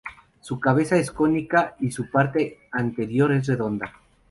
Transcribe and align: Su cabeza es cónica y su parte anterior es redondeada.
Su 0.39 0.59
cabeza 0.59 0.97
es 0.97 1.11
cónica 1.11 1.75
y 1.79 1.91
su 1.91 2.09
parte 2.09 2.61
anterior 2.71 3.31
es 3.33 3.45
redondeada. 3.45 3.99